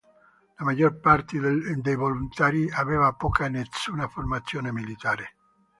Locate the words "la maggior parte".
0.57-1.39